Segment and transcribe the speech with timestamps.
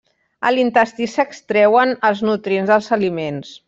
[0.49, 3.59] A l'intestí s'extreuen els nutrients dels aliments.